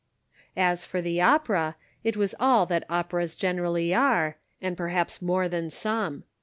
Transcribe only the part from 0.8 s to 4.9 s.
for the opera, it was all that operas gen erally are, and